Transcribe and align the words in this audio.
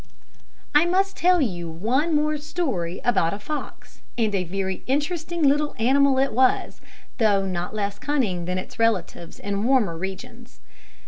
I 0.73 0.85
must 0.87 1.15
tell 1.15 1.41
you 1.41 1.69
one 1.69 2.15
more 2.15 2.35
story 2.39 2.99
about 3.05 3.35
a 3.35 3.37
fox, 3.39 4.01
and 4.17 4.33
a 4.33 4.45
very 4.45 4.81
interesting 4.87 5.43
little 5.43 5.75
animal 5.77 6.17
it 6.17 6.33
was, 6.33 6.81
though 7.19 7.45
not 7.45 7.75
less 7.75 7.99
cunning 7.99 8.45
than 8.45 8.57
its 8.57 8.79
relatives 8.79 9.37
in 9.37 9.63
warmer 9.63 9.95
regions. 9.95 10.59